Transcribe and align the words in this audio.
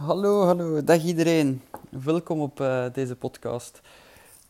Hallo, 0.00 0.44
hallo, 0.44 0.84
dag 0.84 1.04
iedereen. 1.04 1.62
Welkom 1.90 2.40
op 2.40 2.60
uh, 2.60 2.86
deze 2.92 3.16
podcast. 3.16 3.80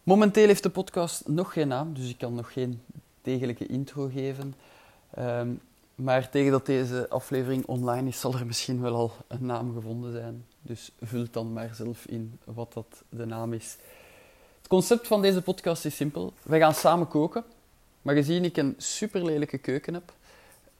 Momenteel 0.02 0.46
heeft 0.46 0.62
de 0.62 0.70
podcast 0.70 1.28
nog 1.28 1.52
geen 1.52 1.68
naam, 1.68 1.94
dus 1.94 2.08
ik 2.08 2.18
kan 2.18 2.34
nog 2.34 2.52
geen 2.52 2.82
degelijke 3.22 3.66
intro 3.66 4.08
geven. 4.12 4.54
Um, 5.18 5.60
maar 5.94 6.30
tegen 6.30 6.50
dat 6.50 6.66
deze 6.66 7.08
aflevering 7.08 7.66
online 7.66 8.08
is, 8.08 8.20
zal 8.20 8.34
er 8.34 8.46
misschien 8.46 8.80
wel 8.80 8.94
al 8.94 9.12
een 9.28 9.46
naam 9.46 9.74
gevonden 9.74 10.12
zijn. 10.12 10.44
Dus 10.62 10.92
vul 11.00 11.26
dan 11.30 11.52
maar 11.52 11.74
zelf 11.74 12.06
in 12.06 12.38
wat 12.44 12.72
dat 12.72 13.02
de 13.08 13.26
naam 13.26 13.52
is. 13.52 13.76
Het 14.58 14.68
concept 14.68 15.06
van 15.06 15.22
deze 15.22 15.42
podcast 15.42 15.84
is 15.84 15.96
simpel. 15.96 16.32
Wij 16.42 16.58
gaan 16.58 16.74
samen 16.74 17.08
koken, 17.08 17.44
maar 18.02 18.14
gezien 18.14 18.44
ik 18.44 18.56
een 18.56 18.74
super 18.78 19.24
lelijke 19.24 19.58
keuken 19.58 19.94
heb 19.94 20.12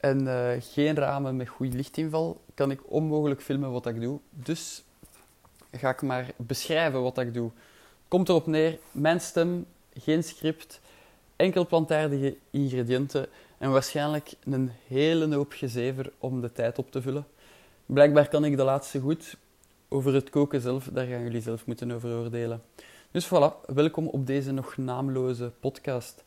en 0.00 0.20
uh, 0.20 0.50
geen 0.58 0.96
ramen 0.96 1.36
met 1.36 1.48
goed 1.48 1.74
lichtinval, 1.74 2.40
kan 2.60 2.70
ik 2.70 2.80
onmogelijk 2.84 3.42
filmen 3.42 3.70
wat 3.70 3.86
ik 3.86 4.00
doe. 4.00 4.18
Dus 4.30 4.84
ga 5.72 5.90
ik 5.90 6.02
maar 6.02 6.30
beschrijven 6.36 7.02
wat 7.02 7.18
ik 7.18 7.34
doe. 7.34 7.50
Komt 8.08 8.28
erop 8.28 8.46
neer, 8.46 8.78
mijn 8.90 9.20
stem, 9.20 9.66
geen 9.94 10.24
script, 10.24 10.80
enkel 11.36 11.66
plantaardige 11.66 12.36
ingrediënten 12.50 13.26
en 13.58 13.70
waarschijnlijk 13.70 14.32
een 14.44 14.70
hele 14.86 15.34
hoop 15.34 15.52
gezever 15.52 16.12
om 16.18 16.40
de 16.40 16.52
tijd 16.52 16.78
op 16.78 16.90
te 16.90 17.02
vullen. 17.02 17.26
Blijkbaar 17.86 18.28
kan 18.28 18.44
ik 18.44 18.56
de 18.56 18.64
laatste 18.64 19.00
goed. 19.00 19.36
Over 19.88 20.14
het 20.14 20.30
koken 20.30 20.60
zelf, 20.60 20.88
daar 20.92 21.06
gaan 21.06 21.22
jullie 21.22 21.42
zelf 21.42 21.66
moeten 21.66 21.90
over 21.90 22.10
oordelen. 22.10 22.62
Dus 23.10 23.26
voilà, 23.26 23.66
welkom 23.66 24.06
op 24.06 24.26
deze 24.26 24.52
nog 24.52 24.76
naamloze 24.76 25.52
podcast. 25.60 26.24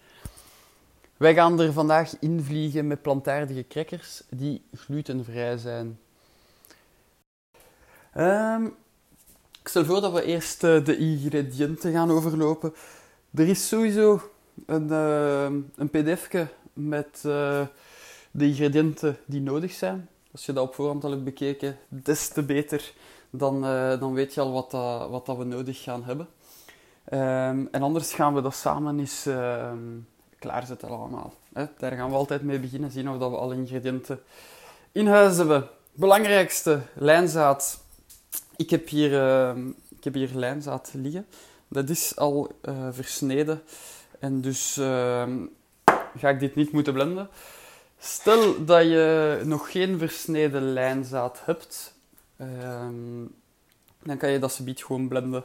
Wij 1.17 1.33
gaan 1.33 1.59
er 1.59 1.73
vandaag 1.73 2.19
invliegen 2.19 2.87
met 2.87 3.01
plantaardige 3.01 3.67
crackers 3.67 4.23
die 4.29 4.61
glutenvrij 4.73 5.57
zijn. 5.57 5.97
Um, 8.17 8.65
ik 9.61 9.67
stel 9.67 9.85
voor 9.85 10.01
dat 10.01 10.13
we 10.13 10.23
eerst 10.23 10.63
uh, 10.63 10.85
de 10.85 10.97
ingrediënten 10.97 11.91
gaan 11.91 12.11
overlopen. 12.11 12.73
Er 13.33 13.47
is 13.47 13.67
sowieso 13.67 14.31
een, 14.65 14.87
uh, 14.87 15.43
een 15.75 16.49
met 16.73 17.23
uh, 17.25 17.61
de 18.31 18.45
ingrediënten 18.45 19.17
die 19.25 19.41
nodig 19.41 19.71
zijn. 19.71 20.09
Als 20.31 20.45
je 20.45 20.53
dat 20.53 20.67
op 20.67 20.75
voorhand 20.75 21.03
al 21.03 21.11
hebt 21.11 21.23
bekeken, 21.23 21.77
des 21.87 22.27
te 22.27 22.43
beter. 22.43 22.93
Dan, 23.29 23.61
dan 23.99 24.13
weet 24.13 24.33
je 24.33 24.41
al 24.41 24.51
wat, 24.51 24.71
dat, 24.71 25.09
wat 25.09 25.25
dat 25.25 25.37
we 25.37 25.43
nodig 25.43 25.83
gaan 25.83 26.03
hebben. 26.03 26.27
Um, 27.13 27.67
en 27.71 27.81
anders 27.81 28.13
gaan 28.13 28.33
we 28.33 28.41
dat 28.41 28.55
samen 28.55 28.99
eens 28.99 29.25
ehm, 29.25 29.77
klaarzetten 30.39 30.89
allemaal. 30.89 31.33
Daar 31.77 31.91
gaan 31.91 32.09
we 32.09 32.15
altijd 32.15 32.41
mee 32.41 32.59
beginnen, 32.59 32.91
zien 32.91 33.09
of 33.09 33.17
dat 33.17 33.29
we 33.29 33.37
alle 33.37 33.55
ingrediënten 33.55 34.19
in 34.91 35.07
huis 35.07 35.37
hebben. 35.37 35.67
Belangrijkste, 35.93 36.81
lijnzaad. 36.93 37.82
Ik 38.55 38.69
heb 38.69 38.89
hier, 38.89 39.11
uh, 39.11 39.65
ik 39.97 40.03
heb 40.03 40.13
hier 40.13 40.29
lijnzaad 40.33 40.91
liggen. 40.93 41.25
Dat 41.67 41.89
is 41.89 42.15
al 42.15 42.51
uh, 42.61 42.87
versneden. 42.91 43.61
En 44.19 44.41
dus 44.41 44.77
uh, 44.77 45.29
ga 46.17 46.29
ik 46.29 46.39
dit 46.39 46.55
niet 46.55 46.71
moeten 46.71 46.93
blenden. 46.93 47.29
Stel 47.99 48.65
dat 48.65 48.83
je 48.83 49.41
nog 49.43 49.71
geen 49.71 49.97
versneden 49.97 50.73
lijnzaad 50.73 51.41
hebt, 51.45 51.93
ehm, 52.37 53.25
dan 54.03 54.17
kan 54.17 54.29
je 54.29 54.39
dat 54.39 54.51
subiet 54.51 54.83
gewoon 54.83 55.07
blenden. 55.07 55.43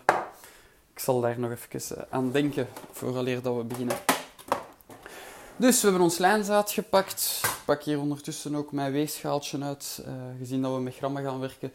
Ik 0.92 0.98
zal 0.98 1.20
daar 1.20 1.38
nog 1.38 1.50
even 1.50 2.06
aan 2.10 2.32
denken 2.32 2.68
vooraleer 2.92 3.42
dat 3.42 3.56
we 3.56 3.64
beginnen. 3.64 3.96
Dus 5.56 5.80
we 5.80 5.88
hebben 5.88 6.04
ons 6.04 6.18
lijnzaad 6.18 6.70
gepakt. 6.70 7.40
Ik 7.42 7.64
pak 7.64 7.82
hier 7.82 7.98
ondertussen 8.00 8.54
ook 8.54 8.72
mijn 8.72 8.92
weegschaaltje 8.92 9.62
uit. 9.62 10.02
Uh, 10.06 10.12
gezien 10.38 10.62
dat 10.62 10.74
we 10.74 10.80
met 10.80 10.94
grammen 10.94 11.22
gaan 11.22 11.40
werken, 11.40 11.72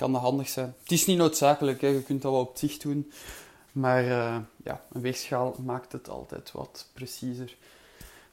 kan 0.00 0.12
dat 0.12 0.20
handig 0.20 0.48
zijn. 0.48 0.74
Het 0.82 0.92
is 0.92 1.06
niet 1.06 1.18
noodzakelijk, 1.18 1.80
je 1.80 2.02
kunt 2.02 2.22
dat 2.22 2.32
wel 2.32 2.40
op 2.40 2.56
zich 2.56 2.76
doen. 2.76 3.12
Maar 3.72 4.04
uh, 4.04 4.36
ja, 4.64 4.82
een 4.92 5.00
weegschaal 5.00 5.56
maakt 5.64 5.92
het 5.92 6.08
altijd 6.08 6.52
wat 6.52 6.86
preciezer. 6.92 7.56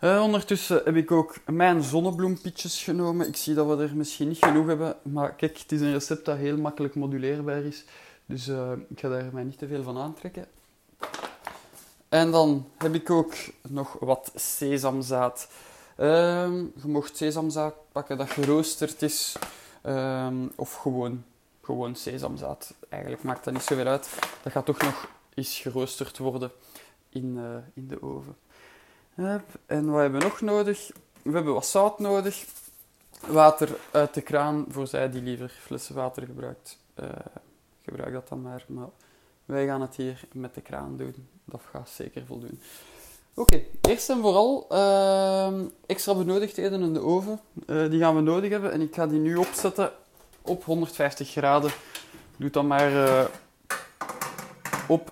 ondertussen 0.02 0.82
heb 0.86 0.96
ik 0.96 1.12
ook 1.12 1.36
mijn 1.46 1.84
zonnebloempietjes 1.84 2.84
genomen. 2.84 3.28
Ik 3.28 3.36
zie 3.36 3.54
dat 3.54 3.68
we 3.68 3.84
er 3.84 3.96
misschien 3.96 4.28
niet 4.28 4.46
genoeg 4.46 4.68
hebben. 4.68 4.96
Maar 5.02 5.34
kijk, 5.34 5.58
het 5.58 5.72
is 5.72 5.82
een 5.82 5.92
recept 5.92 6.26
dat 6.26 6.38
heel 6.38 6.58
makkelijk 6.58 6.96
moduleerbaar 6.96 7.64
is. 7.64 7.84
Dus 8.26 8.48
ik 8.90 9.00
ga 9.00 9.10
daar 9.10 9.30
mij 9.32 9.44
niet 9.44 9.58
te 9.58 9.68
veel 9.68 9.84
van 9.84 9.98
aantrekken. 9.98 10.46
En 12.10 12.32
dan 12.32 12.68
heb 12.78 12.94
ik 12.94 13.10
ook 13.10 13.34
nog 13.70 13.98
wat 14.00 14.32
sesamzaad. 14.36 15.50
Um, 16.00 16.72
je 16.82 16.88
mocht 16.88 17.18
sesamzaad 17.18 17.74
pakken 17.92 18.18
dat 18.18 18.30
geroosterd 18.30 19.02
is. 19.02 19.36
Um, 19.86 20.52
of 20.56 20.74
gewoon, 20.74 21.24
gewoon 21.68 21.96
sesamzaad. 21.96 22.74
Eigenlijk 22.90 23.24
maakt 23.24 23.44
dat 23.44 23.54
niet 23.54 23.64
zoveel 23.64 23.86
uit. 23.86 24.10
Dat 24.44 24.52
gaat 24.52 24.66
toch 24.66 24.82
nog 24.82 25.10
eens 25.34 25.60
geroosterd 25.60 26.18
worden 26.18 26.52
in, 27.10 27.36
uh, 27.38 27.56
in 27.74 27.88
de 27.88 28.02
oven. 28.02 28.36
En 29.66 29.92
wat 29.92 30.02
hebben 30.02 30.20
we 30.20 30.26
nog 30.26 30.42
nodig? 30.42 30.92
We 31.22 31.32
hebben 31.32 31.54
wat 31.54 31.66
zout 31.66 32.00
nodig. 32.00 32.46
Water 33.28 33.70
uit 33.92 34.14
de 34.14 34.22
kraan, 34.22 34.66
voor 34.70 34.88
zij 34.88 35.10
die 35.10 35.22
liever 35.22 35.50
flessen 35.50 35.96
water 35.96 36.26
gebruikt. 36.26 36.78
Uh, 37.00 37.10
gebruik 37.84 38.14
dat 38.14 38.28
dan 38.28 38.42
maar. 38.42 38.66
maar 38.68 38.90
wij 39.46 39.66
gaan 39.66 39.82
het 39.82 39.96
hier 39.96 40.24
met 40.32 40.56
de 40.56 40.62
kraan 40.62 40.98
doen. 40.98 41.28
Dat 41.46 41.62
gaat 41.72 41.90
zeker 41.90 42.26
voldoen. 42.26 42.60
Oké, 43.34 43.64
eerst 43.82 44.10
en 44.10 44.22
vooral 44.22 44.68
uh, 44.72 45.54
extra 45.86 46.16
benodigdheden 46.16 46.82
in 46.82 46.94
de 46.94 47.02
oven. 47.02 47.40
Uh, 47.66 47.90
die 47.90 48.00
gaan 48.00 48.16
we 48.16 48.22
nodig 48.22 48.50
hebben 48.50 48.72
en 48.72 48.82
ik 48.82 48.96
ga 48.96 49.08
die 49.08 49.20
nu 49.20 49.36
opzetten 49.36 49.92
op 50.48 50.64
150 50.64 51.30
graden. 51.30 51.72
Doe 52.38 52.50
dan 52.50 52.68
maar 52.68 52.92
uh, 52.92 53.24
op 54.88 55.12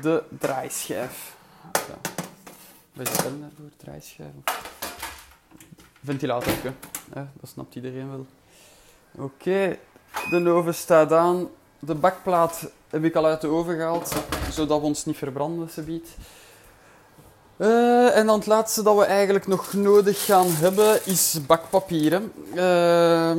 de 0.00 0.22
draaischijf. 0.38 1.34
Wat 2.92 3.08
is 3.08 3.16
dat 3.16 3.40
daarvoor? 3.40 3.70
Draaischijf? 3.76 4.30
Ventilator, 6.04 6.52
hè? 7.12 7.24
dat 7.40 7.50
snapt 7.50 7.74
iedereen 7.74 8.10
wel. 8.10 8.26
Oké, 9.24 9.78
de 10.30 10.48
oven 10.48 10.74
staat 10.74 11.12
aan. 11.12 11.48
De 11.78 11.94
bakplaat 11.94 12.70
heb 12.90 13.04
ik 13.04 13.14
al 13.14 13.26
uit 13.26 13.40
de 13.40 13.48
oven 13.48 13.76
gehaald, 13.76 14.14
zodat 14.50 14.80
we 14.80 14.86
ons 14.86 15.04
niet 15.04 15.16
verbranden, 15.16 15.68
biedt. 15.84 16.08
Uh, 17.56 18.16
en 18.16 18.26
dan 18.26 18.38
het 18.38 18.46
laatste 18.46 18.82
dat 18.82 18.96
we 18.96 19.04
eigenlijk 19.04 19.46
nog 19.46 19.72
nodig 19.72 20.24
gaan 20.24 20.46
hebben 20.48 21.06
is 21.06 21.38
bakpapieren. 21.46 22.32
Uh, 22.54 23.36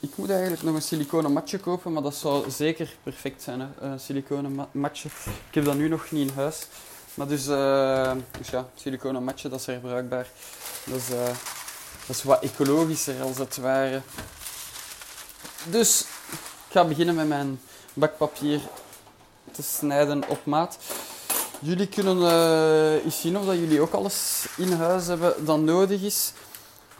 ik 0.00 0.16
moet 0.16 0.30
eigenlijk 0.30 0.62
nog 0.62 0.74
een 0.74 0.82
siliconen 0.82 1.32
matje 1.32 1.58
kopen, 1.58 1.92
maar 1.92 2.02
dat 2.02 2.14
zou 2.14 2.50
zeker 2.50 2.96
perfect 3.02 3.42
zijn, 3.42 3.74
een 3.78 4.00
siliconen 4.00 4.68
matje. 4.72 5.08
Ik 5.48 5.54
heb 5.54 5.64
dat 5.64 5.76
nu 5.76 5.88
nog 5.88 6.10
niet 6.10 6.28
in 6.28 6.36
huis. 6.36 6.66
Maar 7.14 7.28
dus, 7.28 7.46
uh, 7.46 8.12
dus 8.38 8.50
ja, 8.50 8.68
siliconen 8.74 9.24
matje, 9.24 9.48
dat 9.48 9.60
is 9.60 9.66
herbruikbaar. 9.66 10.26
Dat 10.84 10.96
is, 10.96 11.08
dat 12.06 12.16
is 12.16 12.22
wat 12.22 12.42
ecologischer 12.42 13.22
als 13.22 13.38
het 13.38 13.56
ware. 13.56 14.02
Dus 15.64 16.00
ik 16.00 16.72
ga 16.72 16.84
beginnen 16.84 17.14
met 17.14 17.28
mijn 17.28 17.60
bakpapier 17.94 18.60
te 19.52 19.62
snijden 19.62 20.28
op 20.28 20.44
maat. 20.44 20.78
Jullie 21.58 21.88
kunnen 21.88 23.02
eens 23.04 23.20
zien 23.20 23.38
of 23.38 23.46
dat 23.46 23.54
jullie 23.54 23.80
ook 23.80 23.92
alles 23.92 24.46
in 24.56 24.72
huis 24.72 25.06
hebben 25.06 25.44
dat 25.44 25.60
nodig 25.60 26.02
is. 26.02 26.32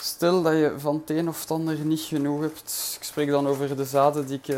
Stel 0.03 0.43
dat 0.43 0.53
je 0.53 0.75
van 0.77 0.95
het 0.95 1.11
een 1.11 1.29
of 1.29 1.41
het 1.41 1.51
ander 1.51 1.79
niet 1.79 2.01
genoeg 2.01 2.41
hebt. 2.41 2.97
Ik 2.97 3.05
spreek 3.05 3.29
dan 3.29 3.47
over 3.47 3.77
de 3.77 3.85
zaden 3.85 4.27
die 4.27 4.37
ik, 4.37 4.45
die 4.45 4.57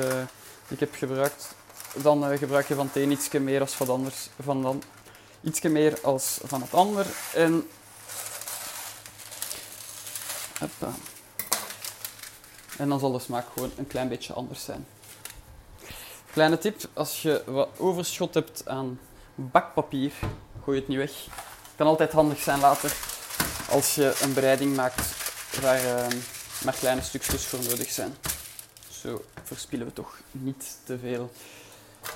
ik 0.69 0.80
heb 0.80 0.94
gebruikt. 0.94 1.54
Dan 2.03 2.30
uh, 2.30 2.38
gebruik 2.38 2.69
je 2.69 2.75
van 2.75 2.86
het 2.86 2.97
een 2.97 3.10
iets 3.10 3.30
meer 3.30 3.60
als 3.60 3.72
van 3.72 3.86
het 3.86 3.97
ander. 3.97 4.12
Van 4.42 4.62
dan 4.62 4.82
iets 5.41 5.60
meer 5.60 5.98
als 6.03 6.38
van 6.44 6.62
het 6.62 6.75
ander. 6.75 7.06
En... 7.34 7.69
Hoppa. 10.58 10.92
En 12.78 12.89
dan 12.89 12.98
zal 12.98 13.12
de 13.12 13.18
smaak 13.18 13.47
gewoon 13.54 13.71
een 13.77 13.86
klein 13.86 14.09
beetje 14.09 14.33
anders 14.33 14.65
zijn. 14.65 14.86
Kleine 16.33 16.59
tip, 16.59 16.80
als 16.92 17.22
je 17.22 17.42
wat 17.47 17.68
overschot 17.77 18.34
hebt 18.34 18.68
aan 18.68 19.00
bakpapier, 19.34 20.12
gooi 20.65 20.78
het 20.78 20.89
niet 20.89 20.98
weg. 20.98 21.12
Kan 21.77 21.86
altijd 21.86 22.12
handig 22.12 22.39
zijn 22.39 22.60
later 22.60 22.97
als 23.71 23.94
je 23.94 24.18
een 24.22 24.34
bereiding 24.34 24.77
maakt 24.77 25.22
waar 25.60 25.84
uh, 25.84 26.07
maar 26.65 26.75
kleine 26.75 27.03
stukjes 27.03 27.47
voor 27.47 27.59
nodig 27.59 27.91
zijn. 27.91 28.15
Zo 28.91 29.25
verspillen 29.43 29.87
we 29.87 29.93
toch 29.93 30.19
niet 30.31 30.77
te 30.84 30.99
veel. 30.99 31.31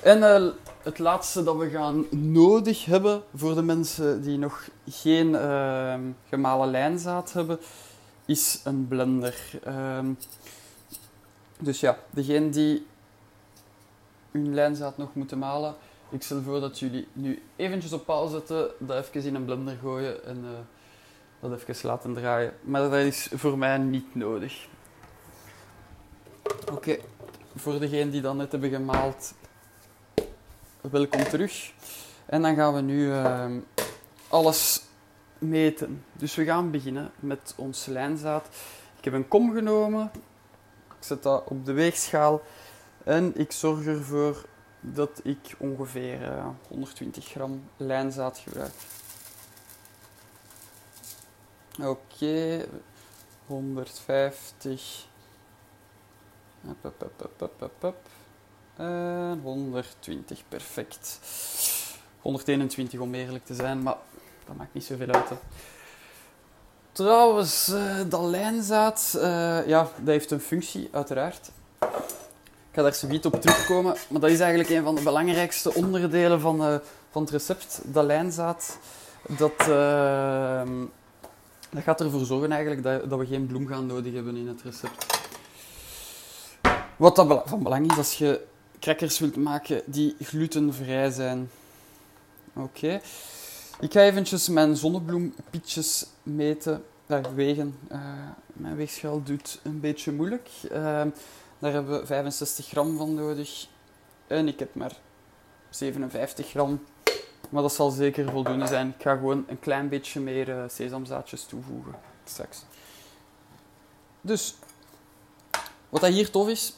En 0.03 0.19
uh, 0.19 0.53
het 0.83 0.99
laatste 0.99 1.43
dat 1.43 1.56
we 1.56 1.69
gaan 1.69 2.06
nodig 2.11 2.85
hebben 2.85 3.23
voor 3.35 3.55
de 3.55 3.62
mensen 3.62 4.23
die 4.23 4.38
nog 4.38 4.69
geen 4.88 5.29
uh, 5.29 5.94
gemalen 6.29 6.71
lijnzaad 6.71 7.33
hebben, 7.33 7.59
is 8.25 8.61
een 8.65 8.88
blender. 8.88 9.50
Ehm, 9.65 10.12
dus 11.59 11.81
ja, 11.81 11.99
degene 12.11 12.49
die 12.49 12.87
hun 14.31 14.55
lijnzaad 14.55 14.97
nog 14.97 15.15
moeten 15.15 15.38
malen, 15.38 15.75
ik 16.09 16.23
stel 16.23 16.43
voor 16.43 16.61
dat 16.61 16.79
jullie 16.79 17.09
nu 17.12 17.43
eventjes 17.56 17.93
op 17.93 18.05
pauze 18.05 18.33
zetten, 18.33 18.71
dat 18.79 19.06
even 19.06 19.25
in 19.25 19.35
een 19.35 19.44
blender 19.44 19.77
gooien 19.83 20.25
en 20.25 20.38
uh, 20.44 20.50
dat 21.50 21.69
even 21.69 21.88
laten 21.88 22.14
draaien. 22.14 22.52
Maar 22.60 22.81
dat 22.81 22.93
is 22.93 23.28
voor 23.34 23.58
mij 23.58 23.78
niet 23.78 24.14
nodig. 24.14 24.69
Oké, 26.72 26.98
voor 27.56 27.78
degenen 27.78 28.10
die 28.10 28.20
dat 28.20 28.34
net 28.34 28.52
hebben 28.52 28.70
gemaald, 28.70 29.34
welkom 30.81 31.25
terug. 31.25 31.72
En 32.26 32.43
dan 32.43 32.54
gaan 32.54 32.75
we 32.75 32.81
nu 32.81 33.12
ehm, 33.12 33.58
alles 34.28 34.82
meten. 35.38 36.04
Dus 36.12 36.34
we 36.34 36.44
gaan 36.44 36.70
beginnen 36.70 37.10
met 37.20 37.54
ons 37.56 37.87
lijnzaad. 37.87 38.49
Ik 38.99 39.04
heb 39.04 39.12
een 39.12 39.28
kom 39.28 39.52
genomen, 39.52 40.10
ik 40.87 41.04
zet 41.04 41.22
dat 41.22 41.44
op 41.44 41.66
de 41.66 41.72
weegschaal 41.72 42.42
en 43.04 43.32
ik 43.37 43.52
zorg 43.52 43.87
ervoor 43.87 44.44
dat 44.81 45.20
ik 45.22 45.54
ongeveer 45.58 46.19
120 46.69 47.25
eh, 47.25 47.31
gram 47.31 47.62
lijnzaad 47.76 48.38
gebruik. 48.38 48.72
Oké, 51.82 52.67
150. 53.46 55.06
En 58.76 59.40
120, 59.43 60.43
perfect. 60.49 61.20
121 62.20 63.00
om 63.00 63.14
eerlijk 63.14 63.44
te 63.44 63.55
zijn, 63.55 63.82
maar 63.82 63.96
dat 64.46 64.56
maakt 64.56 64.75
niet 64.75 64.84
zoveel 64.84 65.11
uit. 65.11 65.28
Hè. 65.28 65.37
Trouwens, 66.93 67.69
uh, 67.69 68.00
dat 68.08 68.20
lijnzaad, 68.20 69.12
uh, 69.17 69.23
ja, 69.67 69.82
dat 69.82 70.06
heeft 70.06 70.31
een 70.31 70.40
functie, 70.40 70.88
uiteraard. 70.93 71.50
Ik 71.81 72.82
ga 72.82 72.82
daar 72.82 72.94
zoiets 72.94 73.26
op 73.26 73.40
terugkomen, 73.40 73.96
maar 74.08 74.20
dat 74.20 74.31
is 74.31 74.40
eigenlijk 74.40 74.70
een 74.70 74.84
van 74.84 74.94
de 74.94 75.02
belangrijkste 75.02 75.75
onderdelen 75.75 76.40
van, 76.40 76.70
uh, 76.73 76.76
van 77.11 77.23
het 77.23 77.31
recept, 77.31 77.81
dat 77.84 78.05
lijnzaad. 78.05 78.78
Dat, 79.28 79.69
dat 81.70 81.82
gaat 81.82 82.00
ervoor 82.00 82.24
zorgen 82.24 82.52
eigenlijk 82.52 82.82
dat, 82.82 83.10
dat 83.10 83.18
we 83.18 83.26
geen 83.26 83.46
bloem 83.46 83.66
gaan 83.66 83.86
nodig 83.86 84.14
hebben 84.14 84.36
in 84.36 84.48
het 84.48 84.62
recept. 84.62 85.06
Wat 86.96 87.42
van 87.44 87.62
belang 87.62 87.90
is 87.90 87.96
als 87.96 88.18
je 88.18 88.46
crackers 88.80 89.18
wilt 89.18 89.36
maken 89.36 89.82
die 89.86 90.16
glutenvrij 90.20 91.10
zijn. 91.10 91.50
Oké. 92.54 93.00
Ik 93.80 93.92
ga 93.92 94.00
eventjes 94.00 94.48
mijn 94.48 94.76
zonnebloempietjes 94.76 96.06
meten, 96.22 96.84
uh, 97.06 97.20
wegen. 97.34 97.78
Uh, 97.92 97.98
mijn 98.46 98.76
weegschaal 98.76 99.22
doet 99.22 99.60
een 99.62 99.80
beetje 99.80 100.12
moeilijk. 100.12 100.48
Uh, 100.64 100.70
daar 101.58 101.72
hebben 101.72 102.00
we 102.00 102.06
65 102.06 102.66
gram 102.66 102.96
van 102.96 103.14
nodig. 103.14 103.66
En 104.26 104.48
ik 104.48 104.58
heb 104.58 104.74
maar 104.74 104.96
57 105.70 106.48
gram. 106.48 106.80
Maar 107.48 107.62
dat 107.62 107.75
zal 107.75 107.90
zeker 107.90 108.31
voldoende 108.31 108.66
zijn. 108.66 108.94
Ik 108.96 109.02
ga 109.02 109.14
gewoon 109.16 109.44
een 109.48 109.60
klein 109.60 109.88
beetje 109.88 110.20
meer 110.20 110.48
uh, 110.48 110.62
sesamzaadjes 110.69 111.44
toevoegen 111.44 111.94
straks. 112.25 112.64
Dus, 114.20 114.54
wat 115.88 116.00
dat 116.00 116.10
hier 116.12 116.31
tof 116.31 116.48
is, 116.48 116.72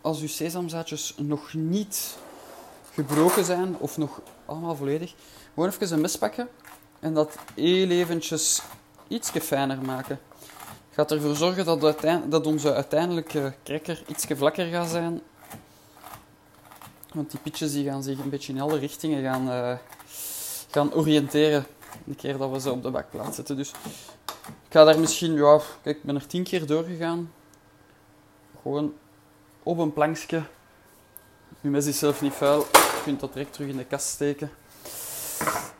als 0.00 0.20
uw 0.20 0.28
sesamzaadjes 0.28 1.14
nog 1.16 1.54
niet 1.54 2.16
gebroken 2.92 3.44
zijn 3.44 3.76
of 3.78 3.96
nog 3.96 4.20
allemaal 4.44 4.76
volledig, 4.76 5.14
gewoon 5.54 5.68
even 5.68 5.92
een 5.92 6.00
mes 6.00 6.18
pakken 6.18 6.48
en 7.00 7.14
dat 7.14 7.38
heel 7.54 7.90
eventjes 7.90 8.62
iets 9.08 9.30
fijner 9.30 9.82
maken. 9.82 10.20
Gaat 10.90 11.10
ervoor 11.10 11.36
zorgen 11.36 11.64
dat, 11.64 11.80
dat 12.28 12.46
onze 12.46 12.74
uiteindelijke 12.74 13.54
cracker 13.64 14.02
iets 14.06 14.26
vlakker 14.28 14.66
gaat 14.66 14.88
zijn. 14.88 15.22
Want 17.18 17.30
die 17.30 17.40
pitjes 17.40 17.72
die 17.72 17.84
gaan 17.84 18.02
zich 18.02 18.18
een 18.18 18.30
beetje 18.30 18.52
in 18.52 18.60
alle 18.60 18.78
richtingen 18.78 19.22
gaan, 19.22 19.48
uh, 19.48 19.76
gaan 20.70 20.94
oriënteren. 20.94 21.66
De 22.04 22.14
keer 22.14 22.38
dat 22.38 22.50
we 22.50 22.60
ze 22.60 22.70
op 22.70 22.82
de 22.82 22.90
bakplaat 22.90 23.34
zetten. 23.34 23.56
Dus 23.56 23.70
ik 24.46 24.70
ga 24.70 24.84
daar 24.84 25.00
misschien, 25.00 25.32
ja, 25.32 25.60
kijk, 25.82 25.96
ik 25.96 26.02
ben 26.02 26.14
er 26.14 26.26
tien 26.26 26.42
keer 26.42 26.66
doorgegaan. 26.66 27.32
Gewoon 28.62 28.94
op 29.62 29.78
een 29.78 29.92
plankje. 29.92 30.42
Uw 31.62 31.70
mes 31.70 31.86
is 31.86 31.98
zelf 31.98 32.20
niet 32.20 32.32
vuil. 32.32 32.58
Je 32.72 33.00
kunt 33.04 33.20
dat 33.20 33.32
direct 33.32 33.52
terug 33.52 33.68
in 33.68 33.76
de 33.76 33.84
kast 33.84 34.06
steken. 34.06 34.50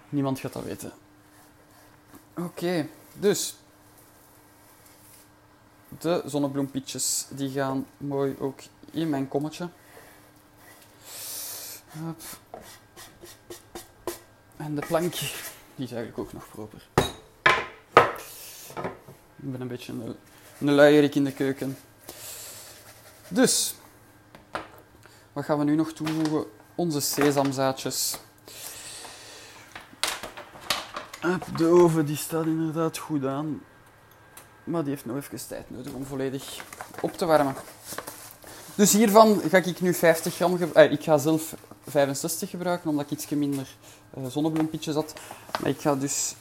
Niemand 0.08 0.38
gaat 0.38 0.52
dat 0.52 0.64
weten. 0.64 0.92
Oké, 2.36 2.88
dus 3.12 3.56
de 5.98 6.22
zonnebloempietjes 6.24 7.26
die 7.30 7.50
gaan 7.50 7.86
mooi 7.96 8.36
ook 8.38 8.60
in 8.90 9.08
mijn 9.08 9.28
kommetje. 9.28 9.68
En 14.56 14.74
de 14.74 14.86
plank, 14.86 15.12
die 15.74 15.84
is 15.84 15.92
eigenlijk 15.92 16.18
ook 16.18 16.32
nog 16.32 16.48
proper. 16.48 16.88
Ik 19.36 19.52
ben 19.52 19.60
een 19.60 19.68
beetje 19.68 19.92
een, 19.92 20.16
een 20.60 20.74
luierik 20.74 21.14
in 21.14 21.24
de 21.24 21.32
keuken. 21.32 21.78
Dus, 23.28 23.74
wat 25.32 25.44
gaan 25.44 25.58
we 25.58 25.64
nu 25.64 25.74
nog 25.74 25.92
toevoegen? 25.92 26.44
Onze 26.74 27.00
sesamzaadjes. 27.00 28.18
De 31.56 31.66
oven 31.66 32.06
die 32.06 32.16
staat 32.16 32.44
inderdaad 32.44 32.98
goed 32.98 33.24
aan. 33.24 33.62
Maar 34.64 34.82
die 34.82 34.90
heeft 34.90 35.04
nog 35.04 35.16
even 35.16 35.48
tijd 35.48 35.70
nodig 35.70 35.92
om 35.92 36.04
volledig 36.04 36.64
op 37.00 37.16
te 37.16 37.26
warmen. 37.26 37.54
Dus 38.74 38.92
hiervan 38.92 39.40
ga 39.48 39.56
ik 39.56 39.80
nu 39.80 39.94
50 39.94 40.34
gram. 40.34 40.58
Eh, 40.72 40.92
ik 40.92 41.02
ga 41.02 41.18
zelf 41.18 41.54
65 41.88 42.50
gebruiken, 42.50 42.90
omdat 42.90 43.04
ik 43.04 43.10
iets 43.10 43.28
minder 43.28 43.76
uh, 44.18 44.26
zonnebloempietjes 44.26 44.94
had. 44.94 45.14
Maar 45.60 45.70
ik 45.70 45.80
ga 45.80 45.94
dus 45.94 46.34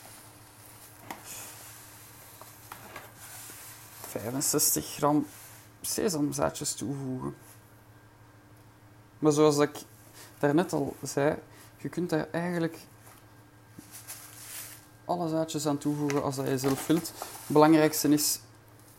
65 4.08 4.86
gram 4.86 5.28
sesamzaadjes 5.82 6.74
toevoegen. 6.74 7.36
Maar 9.20 9.32
zoals 9.32 9.58
ik 9.58 9.78
daarnet 10.40 10.74
al 10.74 10.96
zei, 11.04 11.36
je 11.78 11.90
kunt 11.90 12.10
daar 12.10 12.28
eigenlijk 12.32 12.78
alle 15.06 15.30
zaadjes 15.30 15.66
aan 15.66 15.78
toevoegen 15.78 16.24
als 16.24 16.36
dat 16.36 16.48
je 16.48 16.58
zelf 16.58 16.88
wilt. 16.88 17.08
Het 17.18 17.48
belangrijkste 17.48 18.10
is 18.10 18.40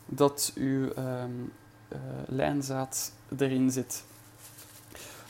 dat 0.05 0.51
je 0.55 0.93
um, 0.97 1.53
uh, 1.89 1.99
lijnzaad 2.27 3.11
erin 3.37 3.71
zit. 3.71 4.03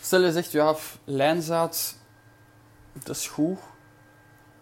Stel 0.01 0.21
je 0.21 0.31
zegt, 0.31 0.51
ja, 0.51 0.75
lijnzaad, 1.03 1.95
dat 2.93 3.15
is 3.15 3.27
goed, 3.27 3.57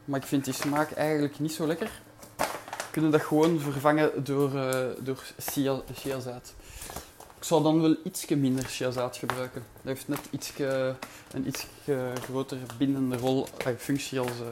maar 0.05 0.19
ik 0.19 0.25
vind 0.25 0.45
die 0.45 0.53
smaak 0.53 0.91
eigenlijk 0.91 1.39
niet 1.39 1.51
zo 1.51 1.67
lekker. 1.67 2.01
Kunnen 2.91 3.11
dat 3.11 3.21
gewoon 3.21 3.59
vervangen 3.59 4.23
door, 4.23 4.53
uh, 4.53 4.85
door 4.99 5.23
chiazaad. 5.93 6.53
Ik 7.37 7.43
zou 7.43 7.63
dan 7.63 7.81
wel 7.81 7.95
iets 8.03 8.25
minder 8.25 8.63
chiazaad 8.63 9.17
gebruiken. 9.17 9.65
Dat 9.75 9.83
heeft 9.83 10.07
net 10.07 10.19
ietsje, 10.29 10.95
een 11.31 11.47
iets 11.47 11.67
grotere 12.23 12.65
bindende 12.77 13.17
rol, 13.17 13.47
uh, 13.67 13.73
functie 13.77 14.19
als, 14.19 14.29
uh, 14.29 14.47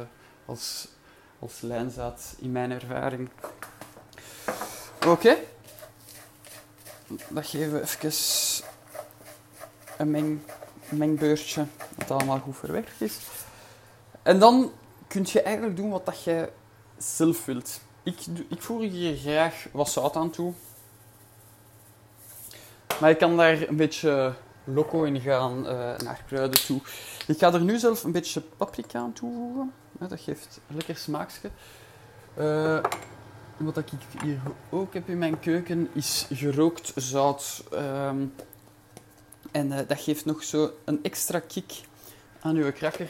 als, 0.45 0.87
als 1.39 1.61
lijnzaad 1.61 2.35
in 2.37 2.51
mijn 2.51 2.71
ervaring. 2.71 3.29
Oké. 4.97 5.07
Okay. 5.07 5.43
Dat 7.29 7.47
geven 7.47 7.73
we 7.73 7.81
even 7.81 8.11
een 9.97 10.11
meng, 10.11 10.41
mengbeurtje, 10.89 11.65
dat 11.95 12.11
allemaal 12.11 12.39
goed 12.39 12.57
verwerkt 12.57 13.01
is. 13.01 13.17
En 14.23 14.39
dan 14.39 14.71
kun 15.07 15.25
je 15.31 15.41
eigenlijk 15.41 15.75
doen 15.75 15.89
wat 15.89 16.05
dat 16.05 16.23
je 16.23 16.49
zelf 16.97 17.45
wilt. 17.45 17.79
Ik, 18.03 18.17
ik 18.49 18.61
voeg 18.61 18.81
hier 18.81 19.17
graag 19.17 19.67
wat 19.71 19.89
zout 19.89 20.15
aan 20.15 20.29
toe. 20.29 20.53
Maar 22.99 23.09
je 23.09 23.15
kan 23.15 23.37
daar 23.37 23.67
een 23.67 23.75
beetje 23.75 24.33
loco 24.63 25.03
in 25.03 25.19
gaan 25.19 25.57
uh, 25.57 25.67
naar 25.97 26.23
kruiden 26.27 26.65
toe. 26.65 26.81
Ik 27.27 27.37
ga 27.37 27.53
er 27.53 27.61
nu 27.61 27.77
zelf 27.77 28.03
een 28.03 28.11
beetje 28.11 28.41
paprika 28.57 28.99
aan 28.99 29.13
toevoegen. 29.13 29.73
dat 29.91 30.19
geeft 30.19 30.59
een 30.69 30.75
lekker 30.75 30.97
smaakje. 30.97 31.49
Uh, 32.37 32.79
wat 33.57 33.77
ik 33.77 33.89
hier 34.21 34.39
ook 34.69 34.93
heb 34.93 35.09
in 35.09 35.17
mijn 35.17 35.39
keuken 35.39 35.89
is 35.93 36.27
gerookt 36.33 36.91
zout. 36.95 37.63
Um, 37.73 38.33
en 39.55 39.71
uh, 39.71 39.77
dat 39.87 39.99
geeft 39.99 40.25
nog 40.25 40.43
zo 40.43 40.71
een 40.85 40.99
extra 41.03 41.39
kick 41.39 41.73
aan 42.39 42.55
uw 42.55 42.71
krakker. 42.71 43.09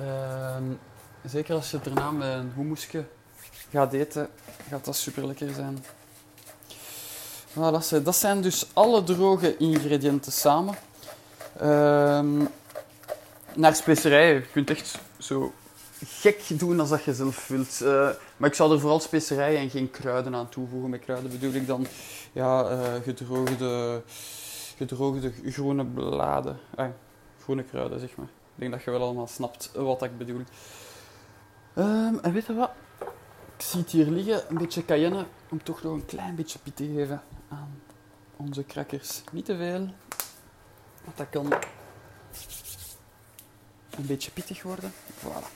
Uh, 0.00 0.56
zeker 1.24 1.54
als 1.54 1.70
je 1.70 1.80
daarna 1.82 2.10
met 2.10 2.28
een 2.28 2.52
hummusje 2.54 3.04
gaat 3.70 3.92
eten, 3.92 4.28
gaat 4.68 4.84
dat 4.84 4.96
super 4.96 5.26
lekker 5.26 5.52
zijn. 5.54 5.84
Voilà, 7.50 8.02
dat 8.02 8.16
zijn 8.16 8.40
dus 8.40 8.66
alle 8.72 9.02
droge 9.02 9.56
ingrediënten 9.56 10.32
samen. 10.32 10.74
Uh, 11.62 12.46
naar 13.54 13.74
specerijen. 13.74 14.34
Je 14.34 14.50
kunt 14.52 14.70
echt 14.70 14.98
zo 15.18 15.52
gek 16.06 16.42
doen 16.48 16.80
als 16.80 16.88
dat 16.88 17.04
je 17.04 17.14
zelf 17.14 17.48
wilt. 17.48 17.80
Uh, 17.82 18.08
maar 18.36 18.48
ik 18.48 18.54
zou 18.54 18.72
er 18.72 18.80
vooral 18.80 19.00
specerijen 19.00 19.60
en 19.60 19.70
geen 19.70 19.90
kruiden 19.90 20.34
aan 20.34 20.48
toevoegen. 20.48 20.90
Met 20.90 21.00
kruiden 21.00 21.30
bedoel 21.30 21.52
ik 21.52 21.66
dan 21.66 21.86
ja, 22.32 22.70
uh, 22.70 22.78
gedroogde, 23.02 24.02
gedroogde 24.78 25.32
groene 25.44 25.84
bladen. 25.84 26.58
Eh, 26.76 26.86
groene 27.42 27.62
kruiden, 27.62 28.00
zeg 28.00 28.16
maar. 28.16 28.26
Ik 28.26 28.64
denk 28.64 28.72
dat 28.72 28.82
je 28.82 28.90
wel 28.90 29.02
allemaal 29.02 29.26
snapt 29.26 29.72
wat 29.74 30.02
ik 30.02 30.18
bedoel. 30.18 30.42
Um, 31.74 32.18
en 32.18 32.32
weet 32.32 32.46
je 32.46 32.54
wat? 32.54 32.70
Ik 33.56 33.64
zie 33.64 33.80
het 33.80 33.90
hier 33.90 34.06
liggen, 34.06 34.42
een 34.48 34.58
beetje 34.58 34.84
cayenne, 34.84 35.26
om 35.50 35.62
toch 35.62 35.82
nog 35.82 35.92
een 35.92 36.06
klein 36.06 36.34
beetje 36.34 36.58
piet 36.58 36.76
te 36.76 36.92
geven 36.94 37.22
aan 37.48 37.82
onze 38.36 38.64
krakkers 38.64 39.22
niet 39.32 39.44
te 39.44 39.56
veel. 39.56 39.88
Want 41.04 41.16
dat 41.16 41.26
kan 41.30 41.52
een 43.90 44.06
beetje 44.06 44.30
pittig 44.30 44.62
worden. 44.62 44.92
Voilà. 44.92 45.46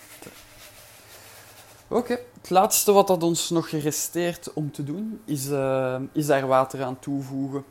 Oké, 1.89 2.19
het 2.41 2.51
laatste 2.51 2.93
wat 2.93 3.07
dat 3.07 3.23
ons 3.23 3.51
nog 3.51 3.69
resteert 3.69 4.53
om 4.53 4.73
te 4.73 4.85
doen, 4.85 5.21
is, 5.25 5.49
uh, 5.49 6.01
is 6.13 6.27
daar 6.27 6.47
water 6.47 6.83
aan 6.83 6.99
toevoegen. 6.99 7.65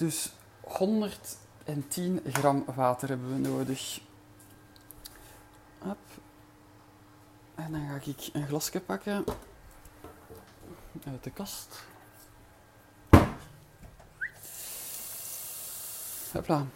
Dus 0.00 0.32
110 0.60 2.20
gram 2.26 2.64
water 2.74 3.08
hebben 3.08 3.32
we 3.32 3.48
nodig. 3.48 4.00
En 7.54 7.72
dan 7.72 7.86
ga 7.88 8.10
ik 8.10 8.28
een 8.32 8.46
glasje 8.46 8.80
pakken 8.80 9.24
uit 11.06 11.24
de 11.24 11.30
kast. 11.30 11.84
Hopla. 16.32 16.66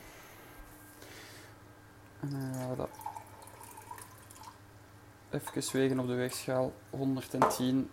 En 2.21 2.31
dan 2.31 2.55
gaan 2.55 2.71
we 2.71 2.77
dat 2.77 2.91
even 5.31 5.73
wegen 5.73 5.99
op 5.99 6.07
de 6.07 6.15
weegschaal. 6.15 6.73
110, 6.91 7.91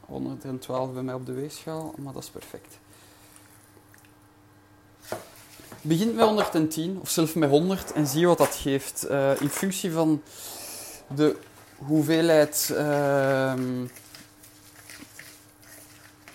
112 0.00 0.92
bij 0.92 1.02
mij 1.02 1.14
op 1.14 1.26
de 1.26 1.32
weegschaal, 1.32 1.94
maar 1.98 2.12
dat 2.12 2.22
is 2.22 2.30
perfect. 2.30 2.78
Begint 5.86 6.14
met 6.14 6.24
110 6.24 6.98
of 7.00 7.10
zelfs 7.10 7.32
met 7.32 7.50
100 7.50 7.92
en 7.92 8.06
zie 8.06 8.26
wat 8.26 8.38
dat 8.38 8.54
geeft. 8.54 9.06
Uh, 9.10 9.40
in 9.40 9.48
functie 9.48 9.92
van 9.92 10.22
de 11.14 11.36
hoeveelheid 11.76 12.68
uh, 12.72 13.54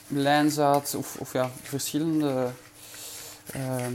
lijnzaad 0.07 0.95
of, 0.95 1.15
of 1.19 1.33
ja, 1.33 1.49
verschillende, 1.61 2.51
uh, 3.55 3.85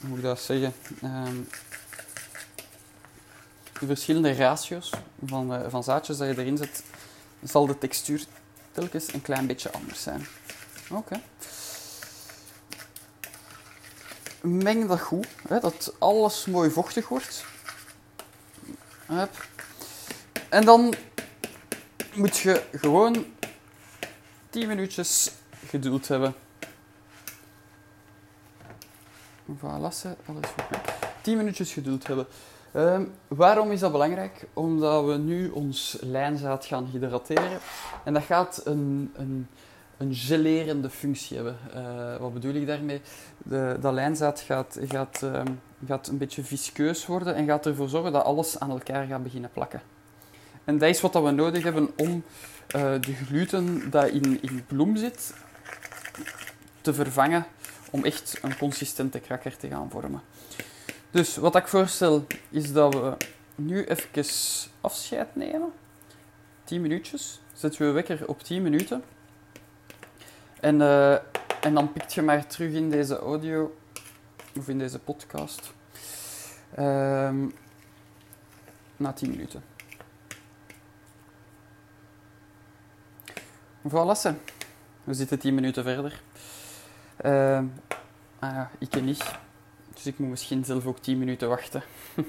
hoe 0.00 0.08
moet 0.08 0.18
ik 0.18 0.24
dat 0.24 0.40
zeggen, 0.40 0.74
ehm, 1.02 1.36
de 3.80 3.86
verschillende 3.86 4.32
ratio's 4.32 4.90
van, 5.26 5.52
uh, 5.52 5.60
van 5.68 5.84
zaadjes 5.84 6.16
dat 6.16 6.28
je 6.28 6.38
erin 6.38 6.56
zet, 6.56 6.82
zal 7.42 7.66
de 7.66 7.78
textuur 7.78 8.24
telkens 8.72 9.12
een 9.12 9.22
klein 9.22 9.46
beetje 9.46 9.72
anders 9.72 10.02
zijn. 10.02 10.26
Oké. 10.90 11.20
Meng 14.44 14.88
dat 14.88 15.00
goed, 15.00 15.26
hè, 15.48 15.60
dat 15.60 15.94
alles 15.98 16.46
mooi 16.46 16.70
vochtig 16.70 17.08
wordt. 17.08 17.44
Hup. 19.06 19.46
En 20.48 20.64
dan 20.64 20.94
moet 22.14 22.36
je 22.36 22.62
gewoon 22.72 23.24
10 24.50 24.68
minuutjes 24.68 25.30
geduld 25.66 26.08
hebben. 26.08 26.34
Voilà, 29.58 29.62
alles 29.62 30.04
goed. 30.36 30.46
10 31.22 31.36
minuutjes 31.36 31.72
geduld 31.72 32.06
hebben. 32.06 32.26
Um, 32.76 33.12
waarom 33.28 33.70
is 33.70 33.80
dat 33.80 33.92
belangrijk? 33.92 34.46
Omdat 34.52 35.04
we 35.04 35.16
nu 35.16 35.50
ons 35.50 35.96
lijnzaad 36.00 36.64
gaan 36.64 36.88
hydrateren. 36.92 37.58
En 38.04 38.12
dat 38.12 38.22
gaat 38.22 38.60
een, 38.64 39.12
een, 39.16 39.48
een 39.96 40.14
gelerende 40.14 40.90
functie 40.90 41.36
hebben. 41.36 41.56
Uh, 41.76 42.16
wat 42.16 42.32
bedoel 42.32 42.54
ik 42.54 42.66
daarmee? 42.66 43.00
De, 43.38 43.76
dat 43.80 43.92
lijnzaad 43.92 44.40
gaat, 44.40 44.78
gaat, 44.82 45.20
um, 45.22 45.60
gaat 45.86 46.08
een 46.08 46.18
beetje 46.18 46.44
viskeus 46.44 47.06
worden 47.06 47.34
en 47.34 47.46
gaat 47.46 47.66
ervoor 47.66 47.88
zorgen 47.88 48.12
dat 48.12 48.24
alles 48.24 48.58
aan 48.60 48.70
elkaar 48.70 49.06
gaat 49.06 49.22
beginnen 49.22 49.50
plakken. 49.52 49.82
En 50.64 50.78
dat 50.78 50.88
is 50.88 51.00
wat 51.00 51.12
we 51.12 51.30
nodig 51.30 51.62
hebben 51.62 51.90
om 51.96 52.24
uh, 52.76 53.00
de 53.00 53.14
gluten 53.14 53.90
dat 53.90 54.08
in, 54.08 54.42
in 54.42 54.64
bloem 54.66 54.96
zit 54.96 55.34
te 56.80 56.94
vervangen 56.94 57.46
om 57.90 58.04
echt 58.04 58.38
een 58.42 58.58
consistente 58.58 59.20
krakker 59.20 59.56
te 59.56 59.68
gaan 59.68 59.90
vormen. 59.90 60.22
Dus 61.10 61.36
wat 61.36 61.56
ik 61.56 61.68
voorstel 61.68 62.26
is 62.50 62.72
dat 62.72 62.94
we 62.94 63.16
nu 63.54 63.84
even 63.84 64.24
afscheid 64.80 65.36
nemen. 65.36 65.72
10 66.64 66.80
minuutjes. 66.80 67.40
Zetten 67.52 67.86
we 67.86 67.92
wekker 67.92 68.28
op 68.28 68.42
10 68.42 68.62
minuten. 68.62 69.02
En, 70.64 70.80
uh, 70.80 71.12
en 71.60 71.74
dan 71.74 71.92
pikt 71.92 72.14
je 72.14 72.22
maar 72.22 72.46
terug 72.46 72.72
in 72.72 72.90
deze 72.90 73.18
audio 73.18 73.76
of 74.56 74.68
in 74.68 74.78
deze 74.78 74.98
podcast. 74.98 75.72
Um, 76.78 77.52
na 78.96 79.12
10 79.12 79.30
minuten. 79.30 79.62
Voilà, 83.88 84.34
we 85.04 85.14
zitten 85.14 85.38
10 85.38 85.54
minuten 85.54 85.82
verder. 85.82 86.20
Uh, 87.24 87.58
ah 88.38 88.52
ja, 88.52 88.70
ik 88.78 89.02
niet. 89.02 89.38
Dus 89.94 90.06
ik 90.06 90.18
moet 90.18 90.28
misschien 90.28 90.64
zelf 90.64 90.86
ook 90.86 90.98
10 90.98 91.18
minuten 91.18 91.48
wachten. 91.48 91.82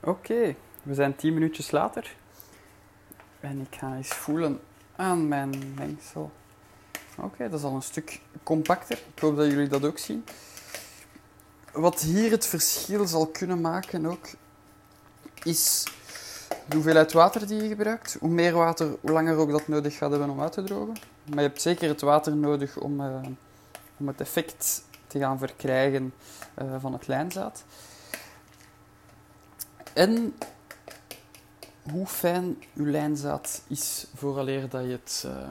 Oké, 0.00 0.54
we 0.82 0.94
zijn 0.94 1.16
10 1.16 1.34
minuutjes 1.34 1.70
later. 1.70 2.16
En 3.40 3.60
ik 3.60 3.76
ga 3.76 3.96
eens 3.96 4.08
voelen 4.08 4.60
aan 4.96 5.28
mijn 5.28 5.74
mengsel. 5.76 6.30
Oké, 7.16 7.48
dat 7.48 7.58
is 7.58 7.64
al 7.64 7.74
een 7.74 7.82
stuk 7.82 8.20
compacter. 8.42 8.98
Ik 9.14 9.20
hoop 9.20 9.36
dat 9.36 9.50
jullie 9.50 9.68
dat 9.68 9.84
ook 9.84 9.98
zien. 9.98 10.24
Wat 11.72 12.00
hier 12.00 12.30
het 12.30 12.46
verschil 12.46 13.06
zal 13.06 13.26
kunnen 13.26 13.60
maken 13.60 14.06
ook, 14.06 14.26
is 15.42 15.84
de 16.68 16.74
hoeveelheid 16.74 17.12
water 17.12 17.46
die 17.46 17.62
je 17.62 17.68
gebruikt. 17.68 18.16
Hoe 18.20 18.30
meer 18.30 18.52
water, 18.52 18.96
hoe 19.00 19.10
langer 19.10 19.36
ook 19.36 19.50
dat 19.50 19.68
nodig 19.68 19.96
gaat 19.96 20.10
hebben 20.10 20.30
om 20.30 20.40
uit 20.40 20.52
te 20.52 20.62
drogen. 20.62 20.94
Maar 21.24 21.42
je 21.42 21.48
hebt 21.48 21.62
zeker 21.62 21.88
het 21.88 22.00
water 22.00 22.36
nodig 22.36 22.76
om, 22.76 23.00
uh, 23.00 23.22
om 23.96 24.08
het 24.08 24.20
effect 24.20 24.82
te 25.06 25.18
gaan 25.18 25.38
verkrijgen 25.38 26.14
uh, 26.62 26.74
van 26.78 26.92
het 26.92 27.06
lijnzaad. 27.06 27.64
En 29.92 30.34
hoe 31.90 32.06
fijn 32.06 32.62
uw 32.74 32.86
lijnzaad 32.86 33.62
is 33.68 34.06
vooraleer 34.14 34.68
dat 34.68 34.82
je 34.82 34.90
het, 34.90 35.24
uh, 35.26 35.48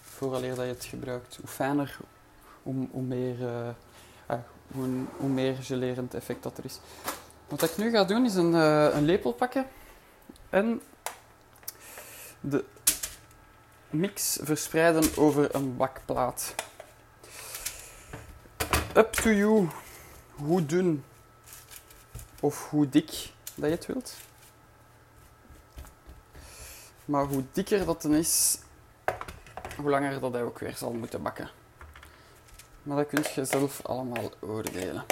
vooraleer 0.00 0.54
dat 0.54 0.64
je 0.64 0.72
het 0.72 0.84
gebruikt. 0.84 1.36
Hoe 1.36 1.48
fijner, 1.48 1.98
hoe, 2.62 2.88
hoe 2.90 3.02
meer, 3.02 3.40
uh, 3.40 4.38
hoe, 5.16 5.28
meer 5.28 5.54
gelerend 5.54 6.14
effect 6.14 6.42
dat 6.42 6.58
er 6.58 6.64
is. 6.64 6.78
Wat 7.48 7.62
ik 7.62 7.76
nu 7.76 7.90
ga 7.90 8.04
doen 8.04 8.24
is 8.24 8.34
een, 8.34 8.52
een 8.52 9.04
lepel 9.04 9.32
pakken 9.32 9.66
en 10.50 10.80
de 12.40 12.64
mix 13.90 14.38
verspreiden 14.42 15.16
over 15.16 15.54
een 15.54 15.76
bakplaat 15.76 16.54
up 18.96 19.12
to 19.12 19.30
you 19.30 19.68
hoe 20.34 20.66
dun 20.66 21.04
of 22.40 22.68
hoe 22.70 22.88
dik 22.88 23.30
dat 23.54 23.68
je 23.68 23.74
het 23.74 23.86
wilt. 23.86 24.14
Maar 27.10 27.24
hoe 27.24 27.44
dikker 27.52 27.84
dat 27.84 28.02
dan 28.02 28.14
is, 28.14 28.58
hoe 29.76 29.90
langer 29.90 30.20
dat 30.20 30.32
hij 30.32 30.42
ook 30.42 30.58
weer 30.58 30.76
zal 30.76 30.92
moeten 30.92 31.22
bakken. 31.22 31.50
Maar 32.82 32.96
dat 32.96 33.06
kun 33.06 33.24
je 33.34 33.44
zelf 33.44 33.86
allemaal 33.86 34.30
oordelen. 34.40 35.04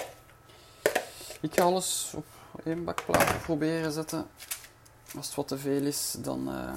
Ik 1.40 1.54
ga 1.54 1.62
alles 1.62 2.12
op 2.14 2.24
één 2.64 2.84
bakplaat 2.84 3.42
proberen 3.42 3.92
zetten. 3.92 4.26
Als 5.16 5.26
het 5.26 5.34
wat 5.34 5.48
te 5.48 5.58
veel 5.58 5.82
is, 5.82 6.16
dan, 6.18 6.48
uh, 6.48 6.74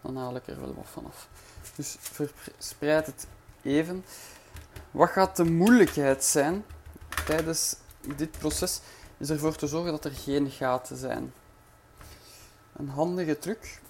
dan 0.00 0.16
haal 0.16 0.36
ik 0.36 0.46
er 0.46 0.60
wel 0.60 0.74
wat 0.74 0.88
vanaf. 0.92 1.28
Dus 1.74 1.96
verspreid 2.00 3.06
het 3.06 3.26
even. 3.62 4.04
Wat 4.90 5.10
gaat 5.10 5.36
de 5.36 5.44
moeilijkheid 5.44 6.24
zijn 6.24 6.64
tijdens 7.26 7.76
dit 8.16 8.30
proces? 8.30 8.80
Is 9.16 9.30
ervoor 9.30 9.56
te 9.56 9.66
zorgen 9.66 9.90
dat 9.90 10.04
er 10.04 10.12
geen 10.12 10.50
gaten 10.50 10.96
zijn. 10.96 11.32
Een 12.78 12.88
handige 12.88 13.38
truc 13.38 13.80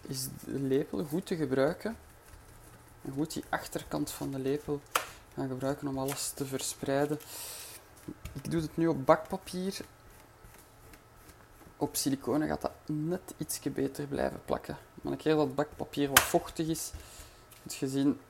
is 0.00 0.28
de 0.44 0.58
lepel 0.58 1.04
goed 1.04 1.26
te 1.26 1.36
gebruiken. 1.36 1.96
En 3.02 3.12
goed 3.12 3.32
die 3.32 3.44
achterkant 3.48 4.10
van 4.10 4.30
de 4.30 4.38
lepel 4.38 4.80
gaan 5.34 5.48
gebruiken 5.48 5.88
om 5.88 5.98
alles 5.98 6.30
te 6.30 6.46
verspreiden. 6.46 7.20
Ik 8.32 8.50
doe 8.50 8.60
het 8.60 8.76
nu 8.76 8.86
op 8.86 9.06
bakpapier. 9.06 9.80
Op 11.76 11.96
siliconen 11.96 12.48
gaat 12.48 12.60
dat 12.60 12.72
net 12.86 13.34
ietsje 13.36 13.70
beter 13.70 14.06
blijven 14.06 14.40
plakken. 14.44 14.78
Maar 15.02 15.12
een 15.12 15.18
keer 15.18 15.36
dat 15.36 15.54
bakpapier 15.54 16.08
wat 16.08 16.20
vochtig 16.20 16.66
is, 16.66 16.90
moet 17.62 17.74
je 17.74 17.88
zien 17.88 18.20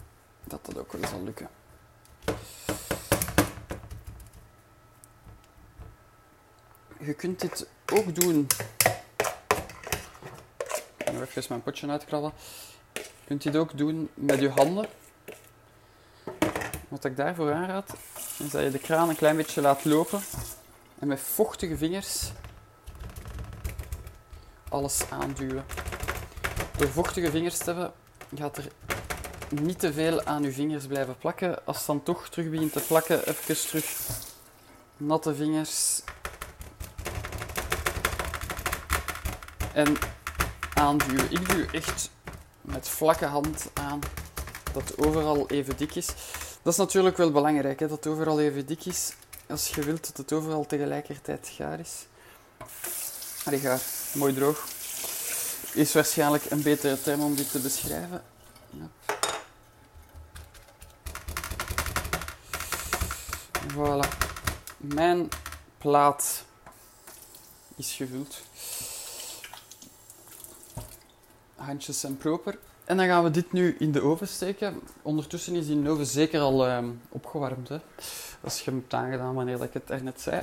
dat 0.44 0.64
dat 0.64 0.78
ook 0.78 0.92
wel 0.92 1.08
zal 1.08 1.22
lukken. 1.22 1.48
Je 6.98 7.14
kunt 7.14 7.40
dit 7.40 7.66
ook 7.92 8.14
doen. 8.14 8.46
Even 11.22 11.44
mijn 11.48 11.62
potje 11.62 11.88
uitkrabben. 11.88 12.32
Je 12.92 13.02
kunt 13.26 13.42
dit 13.42 13.56
ook 13.56 13.78
doen 13.78 14.08
met 14.14 14.40
je 14.40 14.48
handen. 14.48 14.86
Wat 16.88 17.04
ik 17.04 17.16
daarvoor 17.16 17.52
aanraad, 17.52 17.94
is 18.38 18.50
dat 18.50 18.62
je 18.62 18.70
de 18.70 18.78
kraan 18.78 19.08
een 19.08 19.16
klein 19.16 19.36
beetje 19.36 19.60
laat 19.60 19.84
lopen 19.84 20.20
en 20.98 21.08
met 21.08 21.20
vochtige 21.20 21.76
vingers 21.76 22.32
alles 24.72 25.10
aanduwen. 25.10 25.64
Door 26.76 26.88
vochtige 26.88 27.30
vingers 27.30 27.58
te 27.58 27.64
hebben, 27.64 27.92
gaat 28.34 28.56
er 28.56 28.68
niet 29.48 29.78
te 29.78 29.92
veel 29.92 30.24
aan 30.24 30.44
uw 30.44 30.52
vingers 30.52 30.86
blijven 30.86 31.18
plakken. 31.18 31.66
Als 31.66 31.76
het 31.76 31.86
dan 31.86 32.02
toch 32.02 32.28
terug 32.28 32.50
begint 32.50 32.72
te 32.72 32.80
plakken, 32.80 33.28
even 33.28 33.56
terug 33.56 34.08
natte 34.96 35.34
vingers. 35.34 36.02
En 39.72 39.96
Ik 41.28 41.48
duw 41.48 41.66
echt 41.72 42.10
met 42.60 42.88
vlakke 42.88 43.24
hand 43.24 43.70
aan 43.74 44.00
dat 44.72 44.98
overal 44.98 45.48
even 45.48 45.76
dik 45.76 45.94
is. 45.94 46.06
Dat 46.62 46.72
is 46.72 46.78
natuurlijk 46.78 47.16
wel 47.16 47.30
belangrijk, 47.30 47.80
hè, 47.80 47.88
dat 47.88 48.04
het 48.04 48.12
overal 48.12 48.40
even 48.40 48.66
dik 48.66 48.84
is. 48.84 49.12
Als 49.48 49.68
je 49.68 49.82
wilt 49.82 50.06
dat 50.06 50.16
het 50.16 50.32
overal 50.32 50.66
tegelijkertijd 50.66 51.52
gaar 51.56 51.80
is. 51.80 52.06
Allee, 53.44 53.58
gaar. 53.58 53.80
Mooi 54.12 54.34
droog. 54.34 54.66
Is 55.72 55.92
waarschijnlijk 55.92 56.44
een 56.50 56.62
betere 56.62 57.02
term 57.02 57.20
om 57.20 57.34
dit 57.34 57.50
te 57.50 57.58
beschrijven. 57.58 58.22
Ja. 58.70 58.88
Voilà. 63.74 64.08
Mijn 64.76 65.28
plaat 65.78 66.44
is 67.76 67.92
gevuld. 67.92 68.40
Handjes 71.64 72.00
zijn 72.00 72.16
proper. 72.16 72.58
En 72.84 72.96
dan 72.96 73.06
gaan 73.06 73.22
we 73.22 73.30
dit 73.30 73.52
nu 73.52 73.76
in 73.78 73.92
de 73.92 74.02
oven 74.02 74.28
steken. 74.28 74.80
Ondertussen 75.02 75.54
is 75.54 75.66
die 75.66 75.90
oven 75.90 76.06
zeker 76.06 76.40
al 76.40 76.68
uh, 76.68 76.78
opgewarmd. 77.08 77.68
Hè? 77.68 77.78
Als 78.40 78.58
je 78.58 78.70
hem 78.70 78.78
hebt 78.78 78.94
aangedaan 78.94 79.34
wanneer 79.34 79.62
ik 79.62 79.72
het 79.72 79.86
daarnet 79.86 80.20
zei. 80.20 80.40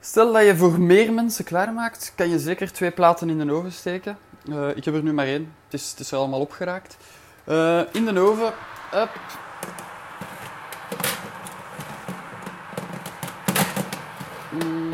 Stel 0.00 0.32
dat 0.32 0.44
je 0.44 0.56
voor 0.56 0.80
meer 0.80 1.12
mensen 1.12 1.44
klaarmaakt, 1.44 2.12
kan 2.16 2.28
je 2.28 2.38
zeker 2.38 2.72
twee 2.72 2.90
platen 2.90 3.30
in 3.30 3.46
de 3.46 3.52
oven 3.52 3.72
steken. 3.72 4.18
Uh, 4.48 4.76
ik 4.76 4.84
heb 4.84 4.94
er 4.94 5.02
nu 5.02 5.12
maar 5.12 5.26
één. 5.26 5.54
Het 5.64 5.74
is, 5.74 5.90
het 5.90 6.00
is 6.00 6.10
er 6.10 6.18
allemaal 6.18 6.40
opgeraakt. 6.40 6.96
Uh, 7.48 7.82
in 7.92 8.04
de 8.04 8.20
oven. 8.20 8.52
Up. 8.94 9.10
-hmm. 14.50 14.92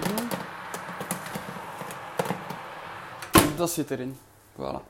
Dat 3.57 3.71
zit 3.71 3.91
erin. 3.91 4.17
Voilà. 4.61 4.83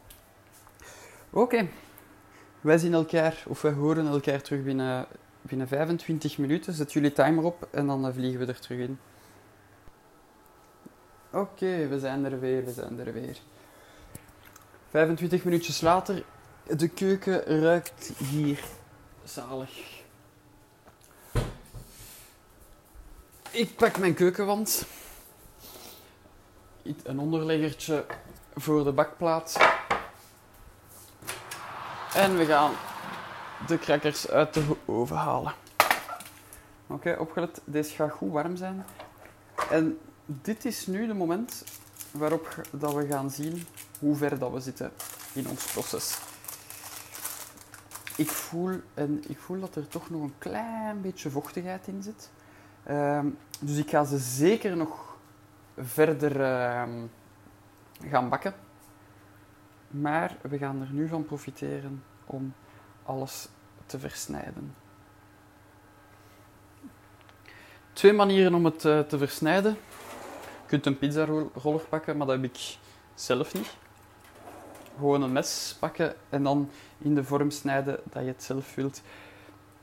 Oké. 1.30 1.68
Wij 2.60 2.78
zien 2.78 2.94
elkaar, 2.94 3.42
of 3.46 3.62
wij 3.62 3.72
horen 3.72 4.06
elkaar 4.06 4.42
terug 4.42 4.64
binnen, 4.64 5.06
binnen 5.42 5.68
25 5.68 6.38
minuten. 6.38 6.72
Zet 6.72 6.92
jullie 6.92 7.12
timer 7.12 7.44
op 7.44 7.68
en 7.70 7.86
dan 7.86 8.12
vliegen 8.12 8.40
we 8.40 8.46
er 8.46 8.60
terug 8.60 8.78
in. 8.78 8.98
Oké, 11.32 11.88
we 11.88 11.98
zijn 11.98 12.24
er 12.24 12.40
weer, 12.40 12.64
we 12.64 12.72
zijn 12.72 12.98
er 12.98 13.12
weer. 13.12 13.38
25 14.90 15.44
minuutjes 15.44 15.80
later, 15.80 16.24
de 16.76 16.88
keuken 16.88 17.60
ruikt 17.60 18.12
hier 18.30 18.64
zalig. 19.24 20.02
Ik 23.50 23.76
pak 23.76 23.98
mijn 23.98 24.14
keukenwand. 24.14 24.84
Een 27.02 27.18
onderleggertje 27.18 28.04
voor 28.61 28.85
de 28.85 28.93
bakplaat. 28.93 29.57
En 32.14 32.37
we 32.37 32.45
gaan 32.45 32.73
de 33.67 33.79
crackers 33.79 34.29
uit 34.29 34.55
de 34.55 34.76
oven 34.85 35.17
halen. 35.17 35.52
Oké, 36.87 37.17
opgelet. 37.19 37.61
Deze 37.64 37.95
gaat 37.95 38.11
goed 38.11 38.33
warm 38.33 38.57
zijn. 38.57 38.85
En 39.71 39.99
dit 40.25 40.64
is 40.64 40.87
nu 40.87 41.07
de 41.07 41.14
moment 41.14 41.64
waarop 42.11 42.55
dat 42.71 42.95
we 42.95 43.07
gaan 43.07 43.31
zien 43.31 43.67
hoe 43.99 44.17
ver 44.17 44.38
dat 44.38 44.52
we 44.52 44.61
zitten 44.61 44.93
in 45.33 45.49
ons 45.49 45.64
proces. 45.73 46.19
Ik 48.16 48.29
voel, 48.29 48.81
en 48.94 49.25
ik 49.29 49.38
voel 49.38 49.61
dat 49.61 49.75
er 49.75 49.88
toch 49.88 50.11
nog 50.11 50.23
een 50.23 50.35
klein 50.38 51.01
beetje 51.01 51.31
vochtigheid 51.31 51.87
in 51.87 52.03
zit. 52.03 52.31
Um, 52.90 53.38
dus 53.61 53.77
ik 53.77 53.90
ga 53.90 54.05
ze 54.05 54.18
zeker 54.18 54.77
nog 54.77 55.16
verder 55.79 56.40
um, 56.81 57.11
gaan 58.08 58.28
bakken. 58.28 58.54
Maar 59.88 60.36
we 60.42 60.58
gaan 60.58 60.80
er 60.80 60.90
nu 60.90 61.08
van 61.08 61.24
profiteren 61.24 62.02
om 62.24 62.54
alles 63.02 63.48
te 63.86 63.98
versnijden. 63.98 64.74
Twee 67.92 68.12
manieren 68.12 68.54
om 68.54 68.64
het 68.64 68.84
uh, 68.84 69.00
te 69.00 69.18
versnijden. 69.18 69.76
Je 70.62 70.66
kunt 70.66 70.86
een 70.86 70.98
pizzaroller 70.98 71.86
pakken, 71.88 72.16
maar 72.16 72.26
dat 72.26 72.36
heb 72.36 72.44
ik 72.44 72.76
zelf 73.14 73.54
niet. 73.54 73.76
Gewoon 74.96 75.22
een 75.22 75.32
mes 75.32 75.76
pakken 75.78 76.14
en 76.28 76.42
dan 76.42 76.70
in 76.98 77.14
de 77.14 77.24
vorm 77.24 77.50
snijden 77.50 78.00
dat 78.04 78.22
je 78.22 78.28
het 78.28 78.42
zelf 78.42 78.74
wilt. 78.74 79.02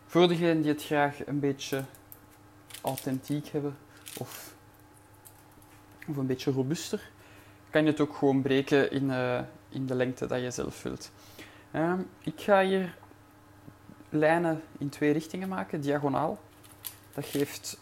Voor 0.05 0.27
degenen 0.27 0.61
die 0.61 0.71
het 0.71 0.83
graag 0.83 1.25
een 1.25 1.39
beetje 1.39 1.83
authentiek 2.81 3.47
hebben 3.47 3.77
of, 4.17 4.55
of 6.07 6.17
een 6.17 6.25
beetje 6.25 6.51
robuuster, 6.51 7.09
kan 7.77 7.85
je 7.85 7.91
het 7.91 8.01
ook 8.01 8.15
gewoon 8.15 8.41
breken 8.41 8.91
in, 8.91 9.09
uh, 9.09 9.39
in 9.69 9.85
de 9.85 9.95
lengte 9.95 10.25
dat 10.27 10.41
je 10.41 10.51
zelf 10.51 10.83
wilt. 10.83 11.11
Um, 11.75 12.09
ik 12.23 12.41
ga 12.41 12.63
hier 12.63 12.97
lijnen 14.09 14.63
in 14.77 14.89
twee 14.89 15.11
richtingen 15.11 15.49
maken, 15.49 15.81
diagonaal. 15.81 16.39
Dat 17.13 17.25
geeft 17.25 17.77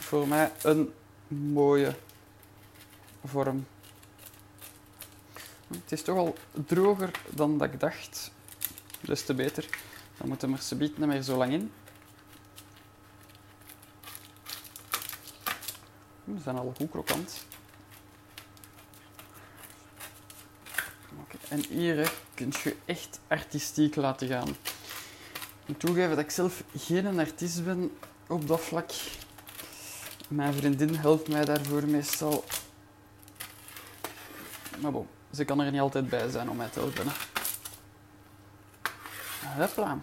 voor 0.00 0.28
mij 0.28 0.52
een 0.62 0.92
mooie 1.28 1.94
vorm. 3.24 3.66
Het 5.68 5.92
is 5.92 6.02
toch 6.02 6.16
al 6.16 6.36
droger 6.66 7.10
dan 7.30 7.58
dat 7.58 7.72
ik 7.72 7.80
dacht. 7.80 8.30
Des 9.00 9.24
te 9.24 9.34
beter. 9.34 9.68
Dan 10.16 10.28
moet 10.28 10.42
er 10.42 10.50
maar 10.50 10.60
niet 10.78 10.98
meer 10.98 11.22
zo 11.22 11.36
lang 11.36 11.52
in. 11.52 11.72
Ze 16.24 16.42
zijn 16.42 16.58
al 16.58 16.72
goed 16.76 16.90
krokant. 16.90 17.46
Okay. 21.28 21.37
En 21.48 21.64
hier 21.68 22.12
kun 22.34 22.52
je 22.62 22.76
echt 22.84 23.20
artistiek 23.28 23.96
laten 23.96 24.28
gaan. 24.28 24.48
Ik 24.48 25.66
moet 25.66 25.80
toegeven 25.80 26.10
dat 26.10 26.18
ik 26.18 26.30
zelf 26.30 26.62
geen 26.76 27.18
artiest 27.18 27.64
ben 27.64 27.98
op 28.26 28.48
dat 28.48 28.60
vlak. 28.60 28.90
Mijn 30.28 30.54
vriendin 30.54 30.94
helpt 30.94 31.28
mij 31.28 31.44
daarvoor 31.44 31.86
meestal. 31.86 32.44
Maar 34.80 34.92
bon, 34.92 35.08
ze 35.30 35.44
kan 35.44 35.60
er 35.60 35.70
niet 35.70 35.80
altijd 35.80 36.08
bij 36.08 36.30
zijn 36.30 36.50
om 36.50 36.56
mij 36.56 36.68
te 36.68 36.78
helpen. 36.78 37.06
Hopla. 39.56 39.98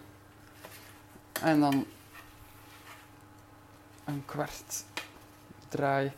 En 1.41 1.59
dan 1.59 1.85
een 4.03 4.23
kwart 4.25 4.83
draai 5.67 6.11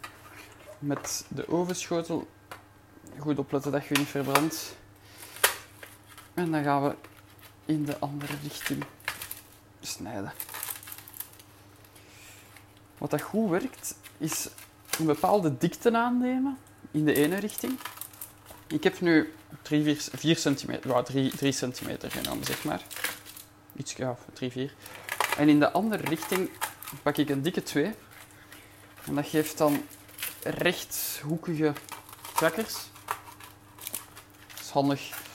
met 0.79 1.25
de 1.27 1.47
ovenschotel. 1.47 2.27
Goed 3.19 3.39
opletten 3.39 3.71
dat 3.71 3.85
je 3.85 3.97
niet 3.97 4.07
verbrandt. 4.07 4.75
En 6.37 6.51
dan 6.51 6.63
gaan 6.63 6.83
we 6.83 6.95
in 7.65 7.85
de 7.85 7.99
andere 7.99 8.33
richting 8.43 8.83
snijden. 9.81 10.33
Wat 12.97 13.09
dat 13.09 13.21
goed 13.21 13.49
werkt, 13.49 13.95
is 14.17 14.49
een 14.99 15.05
bepaalde 15.05 15.57
dikte 15.57 15.97
aannemen 15.97 16.57
in 16.91 17.05
de 17.05 17.13
ene 17.13 17.35
richting. 17.35 17.79
Ik 18.67 18.83
heb 18.83 19.01
nu 19.01 19.33
3, 19.61 19.83
4, 19.83 20.07
4 20.19 20.35
centimeter, 20.35 20.89
ja, 20.89 21.01
3, 21.01 21.29
3 21.29 21.51
centimeter 21.51 22.11
genomen, 22.11 22.45
zeg 22.45 22.63
maar. 22.63 22.81
Iets, 23.75 23.93
ja, 23.93 24.17
3, 24.33 24.51
4. 24.51 24.73
En 25.37 25.49
in 25.49 25.59
de 25.59 25.71
andere 25.71 26.03
richting 26.03 26.49
pak 27.03 27.17
ik 27.17 27.29
een 27.29 27.41
dikke 27.41 27.63
2. 27.63 27.93
En 29.05 29.15
dat 29.15 29.27
geeft 29.27 29.57
dan 29.57 29.83
rechthoekige 30.43 31.73
crackers. 32.33 32.73
Dat 34.47 34.59
is 34.61 34.69
handig 34.69 35.25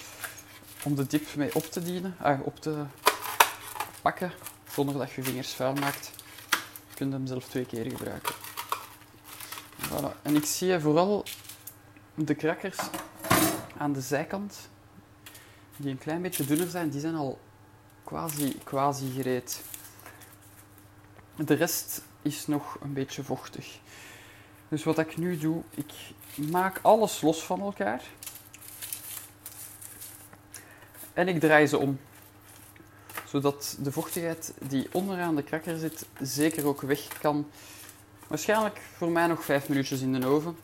om 0.83 0.95
de 0.95 1.07
dip 1.07 1.35
mee 1.35 1.55
op 1.55 1.65
te 1.65 1.83
dienen, 1.83 2.17
ah, 2.19 2.47
op 2.47 2.61
te 2.61 2.85
pakken, 4.03 4.33
zonder 4.71 4.99
dat 4.99 5.13
je 5.13 5.23
vingers 5.23 5.55
vuil 5.55 5.75
maakt. 5.75 6.13
Je 6.97 7.09
hem 7.09 7.27
zelf 7.27 7.49
twee 7.49 7.65
keer 7.65 7.91
gebruiken. 7.91 8.35
Voilà. 9.81 10.23
En 10.23 10.37
ik 10.37 10.45
zie 10.45 10.79
vooral 10.79 11.25
de 12.15 12.37
crackers 12.37 12.79
aan 13.77 13.93
de 13.93 14.01
zijkant, 14.01 14.69
die 15.77 15.91
een 15.91 15.99
klein 15.99 16.23
beetje 16.23 16.45
dunner 16.45 16.71
zijn, 16.71 16.91
die 16.91 17.01
zijn 17.01 17.15
al 17.15 17.39
quasi, 18.05 18.59
quasi 18.65 19.11
gereed. 19.11 19.63
De 21.37 21.55
rest 21.55 22.03
is 22.23 22.47
nog 22.47 22.77
een 22.81 22.93
beetje 22.93 23.23
vochtig. 23.25 23.79
Dus 24.69 24.85
wat 24.85 24.99
ik 24.99 25.17
nu 25.17 25.39
doe, 25.39 25.63
ik 25.71 25.93
maak 26.51 26.79
alles 26.83 27.21
los 27.21 27.43
van 27.43 27.61
elkaar. 27.61 28.03
En 31.15 31.29
ik 31.29 31.41
draai 31.41 31.67
ze 31.67 31.79
om. 31.79 31.99
Zodat 33.27 33.77
de 33.79 33.93
vochtigheid 33.93 34.55
die 34.69 34.89
onderaan 34.93 35.37
de 35.37 35.43
krakker 35.43 35.79
zit, 35.79 36.07
zeker 36.21 36.67
ook 36.67 36.81
weg 36.81 37.09
kan. 37.21 37.47
Waarschijnlijk 38.27 38.81
voor 38.97 39.11
mij 39.11 39.27
nog 39.27 39.45
5 39.45 39.69
minuutjes 39.69 40.01
in 40.01 40.21
de 40.21 40.27
oven. 40.27 40.57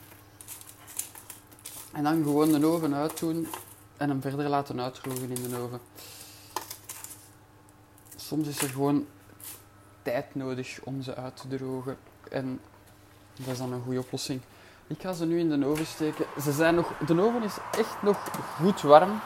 En 1.93 2.03
dan 2.03 2.23
gewoon 2.23 2.53
de 2.53 2.67
oven 2.67 2.95
uitdoen 2.95 3.49
en 3.97 4.09
hem 4.09 4.21
verder 4.21 4.49
laten 4.49 4.81
uitdrogen 4.81 5.31
in 5.31 5.51
de 5.51 5.57
oven. 5.57 5.81
Soms 8.17 8.49
is 8.49 8.63
er 8.63 8.69
gewoon 8.69 9.07
tijd 10.03 10.35
nodig 10.35 10.79
om 10.85 11.03
ze 11.03 11.15
uit 11.15 11.37
te 11.37 11.57
drogen. 11.57 11.97
En 12.31 12.61
dat 13.37 13.47
is 13.47 13.59
dan 13.59 13.73
een 13.73 13.83
goede 13.83 14.01
oplossing. 14.01 14.41
Ik 14.87 15.01
ga 15.01 15.13
ze 15.13 15.27
nu 15.27 15.39
in 15.39 15.61
de 15.61 15.67
oven 15.67 15.87
steken. 15.87 16.27
Ze 16.43 16.53
zijn 16.53 16.75
nog, 16.75 16.93
de 17.07 17.21
oven 17.21 17.43
is 17.43 17.57
echt 17.73 18.03
nog 18.03 18.19
goed 18.57 18.81
warm. 18.81 19.21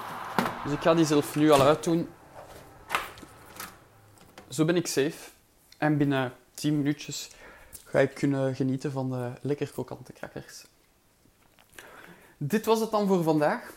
Dus 0.65 0.73
ik 0.73 0.81
ga 0.81 0.95
die 0.95 1.05
zelf 1.05 1.37
nu 1.37 1.51
al 1.51 1.61
uitdoen. 1.61 2.09
Zo 4.49 4.65
ben 4.65 4.77
ik 4.77 4.87
safe. 4.87 5.31
En 5.79 5.97
binnen 5.97 6.33
10 6.55 6.77
minuutjes 6.77 7.31
ga 7.85 7.99
ik 7.99 8.15
kunnen 8.15 8.55
genieten 8.55 8.93
van 8.93 9.11
de 9.11 9.31
lekker 9.41 9.71
krokante 9.71 10.13
crackers. 10.13 10.65
Dit 12.37 12.67
was 12.67 12.81
het 12.81 12.91
dan 12.91 13.07
voor 13.07 13.23
vandaag. 13.23 13.73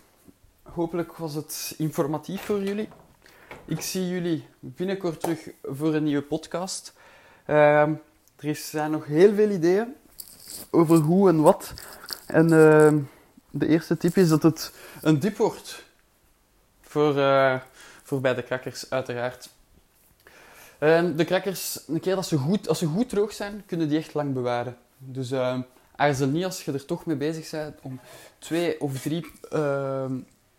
Hopelijk 0.63 1.17
was 1.17 1.33
het 1.33 1.73
informatief 1.77 2.41
voor 2.41 2.63
jullie. 2.63 2.89
Ik 3.65 3.81
zie 3.81 4.07
jullie 4.07 4.47
binnenkort 4.59 5.19
terug 5.19 5.49
voor 5.63 5.93
een 5.93 6.03
nieuwe 6.03 6.23
podcast. 6.23 6.93
Uh, 7.47 7.81
er 8.35 8.55
zijn 8.55 8.91
nog 8.91 9.05
heel 9.05 9.33
veel 9.33 9.49
ideeën 9.49 9.95
over 10.69 10.97
hoe 10.97 11.29
en 11.29 11.41
wat. 11.41 11.73
En 12.25 12.43
uh, 12.43 12.93
de 13.51 13.67
eerste 13.67 13.97
tip 13.97 14.15
is 14.15 14.29
dat 14.29 14.43
het 14.43 14.73
een 15.01 15.19
dip 15.19 15.37
wordt. 15.37 15.83
Voor, 16.95 17.17
uh, 17.17 17.59
voor 18.03 18.21
bij 18.21 18.33
de 18.33 18.43
crackers, 18.43 18.89
uiteraard. 18.89 19.49
Uh, 20.79 21.09
de 21.15 21.25
crackers, 21.25 21.79
een 21.87 21.99
keer 21.99 22.15
dat 22.15 22.25
ze 22.25 22.37
goed, 22.37 22.67
als 22.67 22.79
ze 22.79 22.85
goed 22.85 23.09
droog 23.09 23.33
zijn, 23.33 23.63
kunnen 23.65 23.89
die 23.89 23.97
echt 23.97 24.13
lang 24.13 24.33
bewaren. 24.33 24.77
Dus 24.97 25.31
uh, 25.31 25.59
aarzel 25.95 26.27
niet 26.27 26.43
als 26.45 26.65
je 26.65 26.71
er 26.71 26.85
toch 26.85 27.05
mee 27.05 27.15
bezig 27.15 27.49
bent 27.49 27.79
om 27.81 27.99
twee 28.39 28.81
of 28.81 29.01
drie 29.01 29.31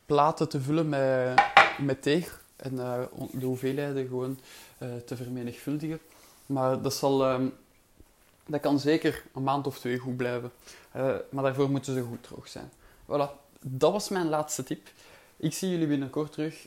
platen 0.07 0.49
te 0.49 0.61
vullen 0.61 0.89
met, 0.89 1.41
met 1.79 2.03
teeg. 2.03 2.41
En 2.57 2.77
de 3.33 3.47
hoeveelheden 3.47 4.07
gewoon 4.07 4.39
te 5.05 5.17
vermenigvuldigen. 5.17 6.01
Maar 6.47 6.83
dat, 6.83 6.95
zal, 6.95 7.19
dat 8.47 8.61
kan 8.61 8.79
zeker 8.79 9.23
een 9.35 9.43
maand 9.43 9.67
of 9.67 9.79
twee 9.79 9.99
goed 9.99 10.17
blijven. 10.17 10.53
Maar 11.31 11.45
daarvoor 11.45 11.71
moeten 11.71 11.95
ze 11.95 12.01
goed 12.01 12.23
droog 12.23 12.49
zijn. 12.49 12.71
Voilà, 13.05 13.31
dat 13.61 13.93
was 13.93 14.09
mijn 14.09 14.29
laatste 14.29 14.63
tip. 14.63 14.89
Ik 15.39 15.53
zie 15.53 15.71
jullie 15.71 15.87
binnenkort 15.87 16.33
terug. 16.33 16.67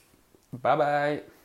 Bye 0.50 0.78
bye. 0.78 1.39